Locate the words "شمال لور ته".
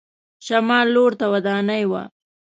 0.45-1.25